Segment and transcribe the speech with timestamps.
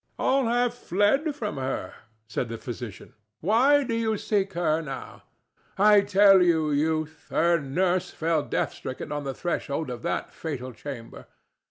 [0.17, 1.93] "All have fled from her,"
[2.27, 3.13] said the physician.
[3.39, 5.21] "Why do you seek her now?
[5.77, 10.71] I tell you, youth, her nurse fell death stricken on the threshold of that fatal
[10.73, 11.27] chamber.